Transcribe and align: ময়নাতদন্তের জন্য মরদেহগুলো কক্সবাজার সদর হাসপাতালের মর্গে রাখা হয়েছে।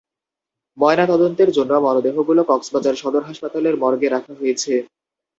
ময়নাতদন্তের 0.77 1.49
জন্য 1.51 1.71
মরদেহগুলো 1.85 2.41
কক্সবাজার 2.49 2.95
সদর 3.01 3.23
হাসপাতালের 3.29 3.75
মর্গে 3.81 4.07
রাখা 4.09 4.33
হয়েছে। 4.39 4.73